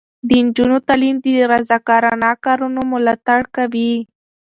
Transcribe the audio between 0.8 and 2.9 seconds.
تعلیم د رضاکارانه کارونو